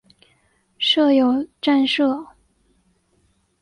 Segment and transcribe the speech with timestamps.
[0.79, 2.25] 设有站舍。